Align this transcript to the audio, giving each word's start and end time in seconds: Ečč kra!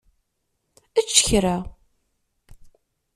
Ečč 0.99 1.13
kra! 1.27 1.55